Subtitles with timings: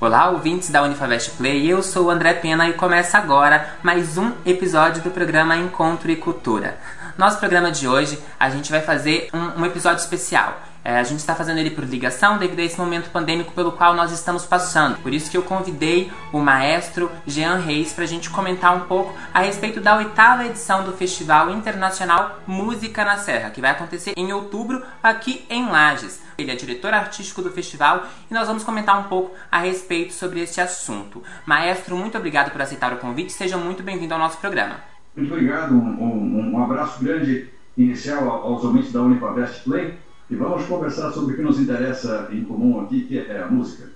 [0.00, 4.32] Olá, ouvintes da Unifavest Play, eu sou o André Pena e começa agora mais um
[4.46, 6.78] episódio do programa Encontro e Cultura.
[7.18, 10.58] Nosso programa de hoje, a gente vai fazer um, um episódio especial.
[10.82, 13.94] É, a gente está fazendo ele por ligação devido a esse momento pandêmico pelo qual
[13.94, 14.98] nós estamos passando.
[14.98, 19.14] Por isso que eu convidei o maestro Jean Reis para a gente comentar um pouco
[19.32, 24.32] a respeito da oitava edição do Festival Internacional Música na Serra, que vai acontecer em
[24.32, 26.22] outubro aqui em Lages.
[26.38, 30.40] Ele é diretor artístico do festival e nós vamos comentar um pouco a respeito sobre
[30.40, 31.22] esse assunto.
[31.44, 33.32] Maestro, muito obrigado por aceitar o convite.
[33.32, 34.76] Seja muito bem-vindo ao nosso programa.
[35.14, 35.74] Muito obrigado.
[35.74, 39.98] Um, um, um abraço grande inicial aos ouvintes da Unipavest Play
[40.30, 43.90] e vamos conversar sobre o que nos interessa em comum aqui, que é a música.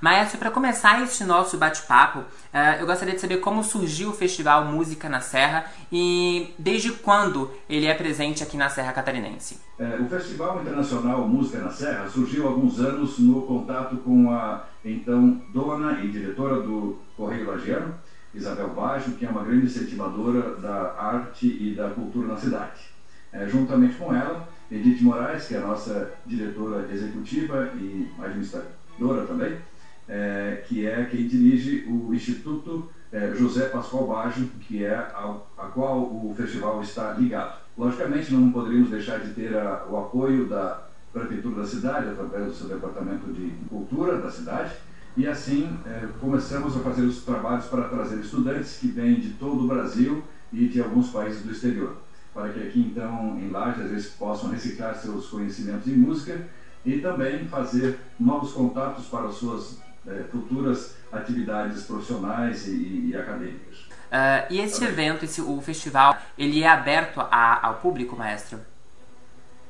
[0.00, 4.66] Maestro, para começar este nosso bate-papo, uh, eu gostaria de saber como surgiu o Festival
[4.66, 9.58] Música na Serra e desde quando ele é presente aqui na Serra Catarinense.
[9.78, 14.66] É, o Festival Internacional Música na Serra surgiu há alguns anos no contato com a
[14.84, 17.94] então dona e diretora do Correio Lagiano,
[18.34, 22.80] Isabel Baggio, que é uma grande incentivadora da arte e da cultura na cidade.
[23.32, 29.56] É, juntamente com ela, Edith Moraes, que é a nossa diretora executiva e administradora também,
[30.08, 35.66] é, que é quem dirige o Instituto é, José Pascoal Baggio, que é a, a,
[35.66, 37.58] qual o festival está ligado.
[37.76, 42.54] Logicamente, não poderíamos deixar de ter a, o apoio da Prefeitura da cidade, através do
[42.54, 44.74] seu Departamento de Cultura da cidade,
[45.16, 49.64] e assim é, começamos a fazer os trabalhos para trazer estudantes que vêm de todo
[49.64, 50.22] o Brasil
[50.52, 51.96] e de alguns países do exterior,
[52.36, 56.46] para que aqui então em Lages eles possam reciclar seus conhecimentos em música
[56.84, 63.86] e também fazer novos contatos para suas é, futuras atividades profissionais e, e acadêmicas.
[64.06, 68.60] Uh, e esse evento, esse, o festival, ele é aberto a, ao público, maestro?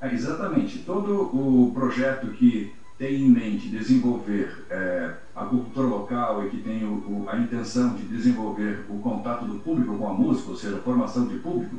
[0.00, 0.80] É, exatamente.
[0.80, 6.84] Todo o projeto que tem em mente desenvolver é, a cultura local e que tem
[6.84, 10.76] o, o, a intenção de desenvolver o contato do público com a música, ou seja,
[10.76, 11.76] a formação de público,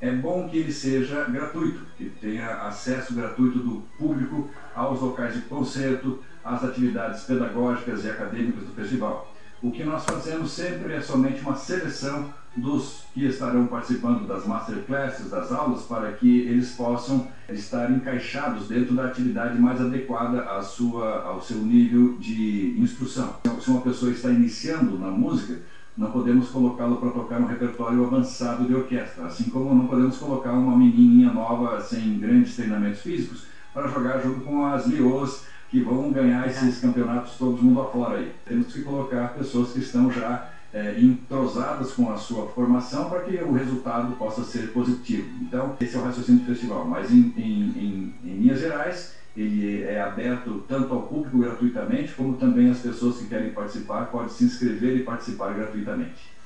[0.00, 5.42] é bom que ele seja gratuito, que tenha acesso gratuito do público aos locais de
[5.42, 9.34] concerto, às atividades pedagógicas e acadêmicas do festival.
[9.60, 15.30] O que nós fazemos sempre é somente uma seleção dos que estarão participando das masterclasses,
[15.30, 21.22] das aulas, para que eles possam estar encaixados dentro da atividade mais adequada à sua,
[21.22, 23.36] ao seu nível de instrução.
[23.40, 25.58] Então, se uma pessoa está iniciando na música,
[25.98, 30.52] não podemos colocá-lo para tocar um repertório avançado de orquestra, assim como não podemos colocar
[30.52, 36.10] uma menininha nova sem grandes treinamentos físicos para jogar junto com as liôs que vão
[36.10, 38.32] ganhar esses campeonatos todo mundo afora aí.
[38.46, 43.36] Temos que colocar pessoas que estão já é, entrosadas com a sua formação para que
[43.36, 45.28] o resultado possa ser positivo.
[45.42, 46.86] Então, esse é o raciocínio do festival.
[46.86, 52.36] Mas, em, em, em, em linhas gerais, ele é aberto tanto ao público gratuitamente, como
[52.36, 56.36] também as pessoas que querem participar podem se inscrever e participar gratuitamente.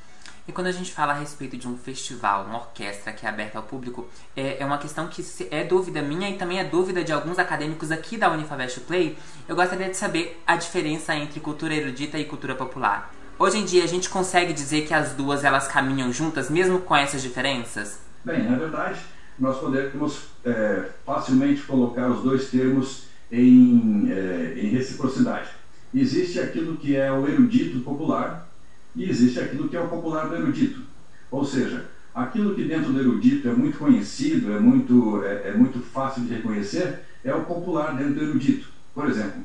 [0.47, 3.59] E quando a gente fala a respeito de um festival, uma orquestra que é aberta
[3.59, 7.13] ao público, é, é uma questão que é dúvida minha e também é dúvida de
[7.13, 9.17] alguns acadêmicos aqui da Unifavest Play.
[9.49, 13.15] Eu gostaria de saber a diferença entre cultura erudita e cultura popular.
[13.39, 16.95] Hoje em dia a gente consegue dizer que as duas elas caminham juntas, mesmo com
[16.95, 18.01] essas diferenças?
[18.25, 19.01] Bem, na verdade,
[19.43, 25.49] nós podemos é, facilmente colocar os dois termos em, é, em reciprocidade.
[25.93, 28.49] Existe aquilo que é o erudito popular
[28.95, 30.83] e existe aquilo que é o popular do erudito.
[31.29, 35.81] Ou seja, aquilo que dentro do erudito é muito conhecido, é muito, é, é muito
[35.81, 38.69] fácil de reconhecer, é o popular dentro do erudito.
[38.95, 39.43] Por exemplo,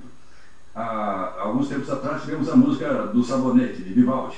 [0.75, 4.38] há alguns tempos atrás tivemos a música do Sabonete, de Vivaldi.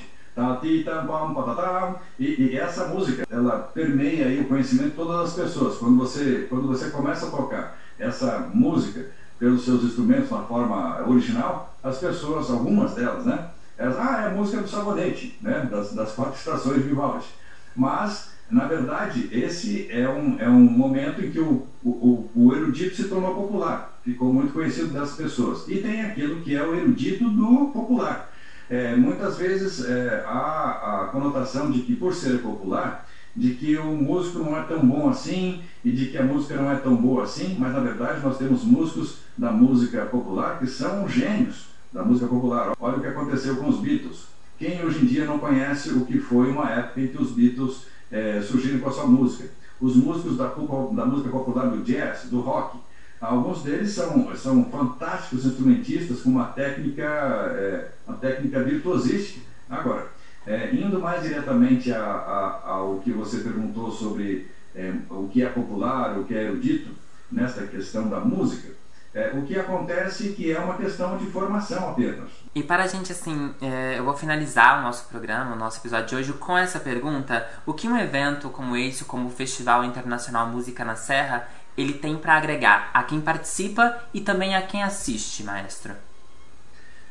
[2.19, 5.77] E, e essa música, ela permeia aí o conhecimento de todas as pessoas.
[5.77, 9.05] Quando você, quando você começa a tocar essa música
[9.39, 13.49] pelos seus instrumentos na forma original, as pessoas, algumas delas, né?
[13.77, 15.67] Elas, ah, é a música do sabonete, né?
[15.71, 17.27] das, das quatro estações de Vivaldi.
[17.73, 22.97] Mas, na verdade, esse é um, é um momento em que o, o, o erudito
[22.97, 25.65] se tornou popular, ficou muito conhecido das pessoas.
[25.69, 28.29] E tem aquilo que é o erudito do popular.
[28.69, 33.95] É, muitas vezes é, há a conotação de que, por ser popular, de que o
[33.95, 37.23] músico não é tão bom assim e de que a música não é tão boa
[37.23, 42.27] assim, mas na verdade nós temos músicos da música popular que são gênios da música
[42.27, 42.75] popular.
[42.79, 44.27] Olha o que aconteceu com os Beatles.
[44.57, 47.85] Quem hoje em dia não conhece o que foi uma época em que os Beatles
[48.11, 49.49] é, surgiram com a sua música?
[49.79, 52.77] Os músicos da, da música popular do jazz, do rock,
[53.19, 59.41] alguns deles são, são fantásticos instrumentistas com uma técnica, é, uma técnica virtuosística.
[59.69, 60.07] Agora,
[60.47, 65.49] é, indo mais diretamente a, a, ao que você perguntou sobre é, o que é
[65.49, 66.91] popular, o que é erudito,
[67.31, 68.79] nessa questão da música,
[69.11, 72.29] É, o que acontece que é uma questão de formação apenas.
[72.53, 76.09] E para a gente, assim, é, eu vou finalizar o nosso programa, o nosso episódio
[76.09, 80.45] de hoje, com essa pergunta: o que um evento como esse, como o Festival Internacional
[80.47, 81.47] Música na Serra,
[81.79, 85.93] ele tem para agregar a quem participa e também a quem assiste, maestro?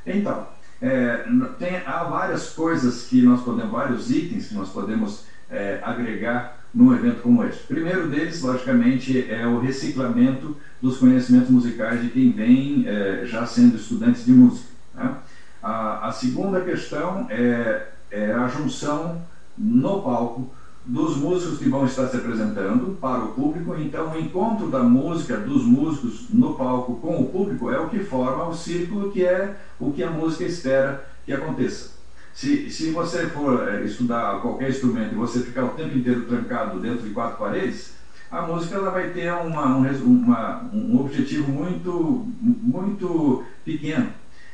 [0.06, 0.46] Então,
[0.80, 1.24] é,
[1.58, 6.94] tem, há várias coisas que nós podemos, vários itens que nós podemos é, agregar num
[6.94, 7.64] evento como esse.
[7.64, 13.46] O primeiro deles, logicamente, é o reciclamento dos conhecimentos musicais de quem vem é, já
[13.46, 14.68] sendo estudantes de música.
[14.94, 15.16] Né?
[15.62, 19.20] A, a, segunda questão é, é a junção
[19.56, 20.52] no palco
[20.88, 23.76] dos músicos que vão estar se apresentando para o público.
[23.78, 27.98] Então, o encontro da música, dos músicos no palco com o público é o que
[27.98, 31.90] forma o círculo que é o que a música espera que aconteça.
[32.32, 36.80] Se, se você for é, estudar qualquer instrumento e você ficar o tempo inteiro trancado
[36.80, 37.92] dentro de quatro paredes,
[38.30, 44.08] a música ela vai ter uma, um, uma, um objetivo muito, muito pequeno.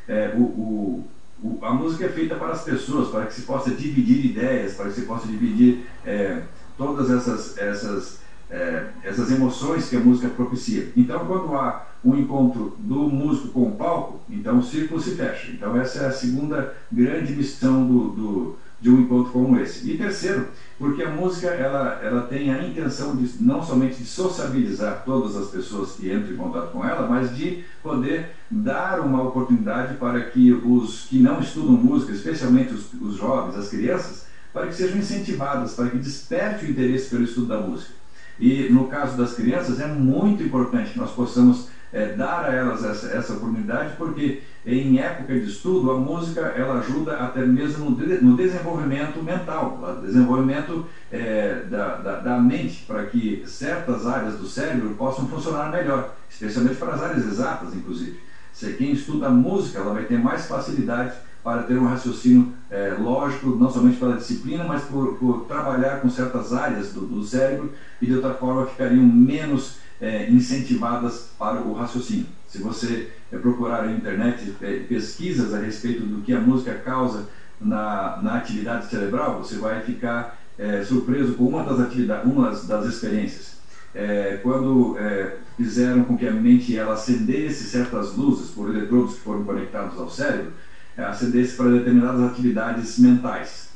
[0.08, 1.04] É, o, o,
[1.44, 4.86] o, a música é feita para as pessoas, para que se possa dividir ideias, para
[4.86, 6.40] que se possa dividir é,
[6.78, 8.18] todas essas, essas,
[8.50, 10.90] é, essas emoções que a música propicia.
[10.96, 15.52] Então, quando há um encontro do músico com o palco, então o círculo se fecha.
[15.52, 19.90] Então, essa é a segunda grande missão do, do de um encontro como esse.
[19.90, 20.48] E terceiro,
[20.78, 25.48] porque a música ela, ela tem a intenção de não somente de sociabilizar todas as
[25.48, 30.52] pessoas que entram em contato com ela, mas de poder dar uma oportunidade para que
[30.52, 35.72] os que não estudam música, especialmente os, os jovens, as crianças, para que sejam incentivadas,
[35.72, 37.92] para que desperte o interesse pelo estudo da música.
[38.38, 42.84] E no caso das crianças é muito importante que nós possamos é, dar a elas
[42.84, 47.96] essa, essa oportunidade, porque em época de estudo a música ela ajuda até mesmo no,
[47.96, 54.34] de, no desenvolvimento mental, no desenvolvimento é, da, da, da, mente, para que certas áreas
[54.34, 58.18] do cérebro possam funcionar melhor, especialmente para as áreas exatas, inclusive.
[58.52, 61.14] Se quem estuda música ela vai ter mais facilidade
[61.44, 66.08] para ter um raciocínio é, lógico, não somente pela disciplina, mas por, por trabalhar com
[66.08, 71.72] certas áreas do, do cérebro e de outra forma ficariam menos é, incentivadas para o
[71.72, 72.26] raciocínio.
[72.48, 77.28] Se você é, procurar na internet é, pesquisas a respeito do que a música causa
[77.60, 82.86] na, na atividade cerebral, você vai ficar é, surpreso com uma das atividades, uma das
[82.86, 83.54] experiências.
[83.94, 89.20] É, quando é, fizeram com que a mente ela acendesse certas luzes por eletrodos que
[89.20, 90.52] foram conectados ao cérebro,
[90.96, 93.68] acendesse para determinadas atividades mentais,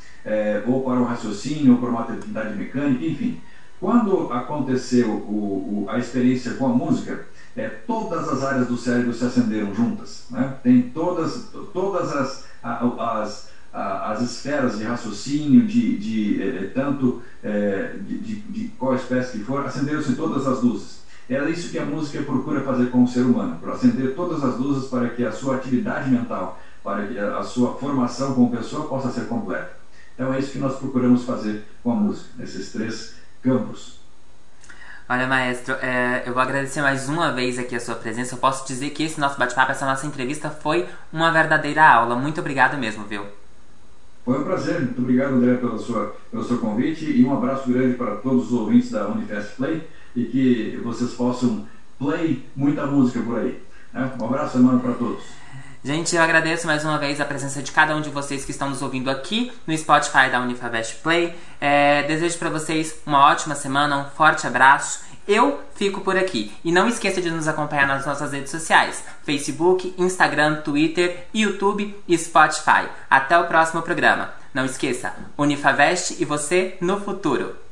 [0.67, 3.41] ou para o raciocínio, ou para uma atividade mecânica, enfim.
[3.81, 7.27] Quando aconteceu o, o, a experiência com a música,
[7.57, 10.25] é, todas as áreas do cérebro se acenderam juntas.
[10.31, 10.55] Né?
[10.63, 18.19] Tem todas, todas as, as, as esferas de raciocínio, de, de é, tanto é, de,
[18.19, 20.99] de, de, qual espécie que for, acenderam-se todas as luzes.
[21.29, 24.59] É isso que a música procura fazer com o ser humano, para acender todas as
[24.59, 29.11] luzes para que a sua atividade mental, para que a sua formação como pessoa possa
[29.11, 29.77] ser completa.
[30.15, 33.18] Então é isso que nós procuramos fazer com a música, nesses três
[33.49, 33.99] campos.
[35.09, 38.35] Olha, maestro, é, eu vou agradecer mais uma vez aqui a sua presença.
[38.35, 42.15] Eu posso dizer que esse nosso bate-papo, essa nossa entrevista foi uma verdadeira aula.
[42.15, 43.25] Muito obrigado mesmo, viu?
[44.23, 44.83] Foi um prazer.
[44.83, 48.53] Muito obrigado, André, pela sua, pelo seu convite e um abraço grande para todos os
[48.53, 51.67] ouvintes da Unifest Play e que vocês possam
[51.99, 53.63] play muita música por aí.
[53.95, 54.13] Né?
[54.21, 55.25] Um abraço, semana para todos.
[55.85, 58.69] Gente, eu agradeço mais uma vez a presença de cada um de vocês que estão
[58.69, 61.33] nos ouvindo aqui no Spotify da Unifavest Play.
[61.61, 65.03] É, desejo para vocês uma ótima semana, um forte abraço.
[65.27, 66.53] Eu fico por aqui.
[66.65, 72.19] E não esqueça de nos acompanhar nas nossas redes sociais: Facebook, Instagram, Twitter, YouTube e
[72.19, 72.89] Spotify.
[73.09, 74.33] Até o próximo programa.
[74.53, 77.68] Não esqueça, Unifavest e você no futuro.